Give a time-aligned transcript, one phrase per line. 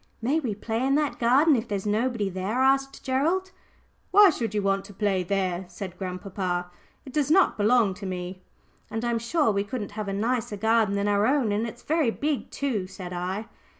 [0.19, 3.51] "May we play in that garden if there's nobody there?" asked Gerald.
[4.09, 6.71] "Why should you want to play there?" said grandpapa.
[7.05, 8.41] "It does not belong to me."
[8.89, 12.09] "And I'm sure we couldn't have a nicer garden than our own, and it's very
[12.09, 13.45] big too," said I.